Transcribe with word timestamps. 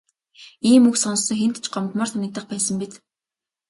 Ийм 0.71 0.83
үг 0.89 0.95
сонссон 1.03 1.37
хэнд 1.41 1.57
ч 1.63 1.65
гомдмоор 1.73 2.09
санагдах 2.11 2.45
байсан 2.51 2.75
биз. 2.81 2.93